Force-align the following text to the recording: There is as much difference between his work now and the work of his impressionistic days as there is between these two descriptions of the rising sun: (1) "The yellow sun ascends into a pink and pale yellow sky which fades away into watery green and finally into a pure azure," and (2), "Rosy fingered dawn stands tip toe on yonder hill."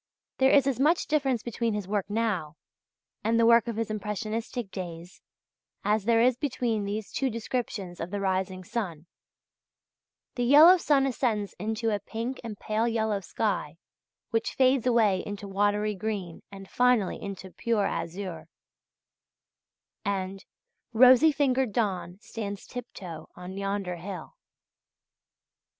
There 0.39 0.49
is 0.49 0.65
as 0.65 0.79
much 0.79 1.05
difference 1.05 1.43
between 1.43 1.75
his 1.75 1.87
work 1.87 2.09
now 2.09 2.55
and 3.23 3.39
the 3.39 3.45
work 3.45 3.67
of 3.67 3.75
his 3.75 3.91
impressionistic 3.91 4.71
days 4.71 5.21
as 5.85 6.05
there 6.05 6.19
is 6.23 6.35
between 6.37 6.85
these 6.85 7.11
two 7.11 7.29
descriptions 7.29 7.99
of 7.99 8.09
the 8.09 8.19
rising 8.19 8.63
sun: 8.63 9.01
(1) 10.33 10.35
"The 10.37 10.45
yellow 10.45 10.77
sun 10.77 11.05
ascends 11.05 11.53
into 11.59 11.91
a 11.91 11.99
pink 11.99 12.41
and 12.43 12.57
pale 12.57 12.87
yellow 12.87 13.19
sky 13.19 13.77
which 14.31 14.55
fades 14.55 14.87
away 14.87 15.21
into 15.23 15.47
watery 15.47 15.93
green 15.93 16.41
and 16.51 16.67
finally 16.67 17.21
into 17.21 17.49
a 17.49 17.51
pure 17.51 17.85
azure," 17.85 18.47
and 20.03 20.39
(2), 20.39 20.45
"Rosy 20.93 21.31
fingered 21.31 21.71
dawn 21.73 22.17
stands 22.21 22.65
tip 22.65 22.91
toe 22.95 23.29
on 23.35 23.55
yonder 23.55 23.97
hill." 23.97 24.33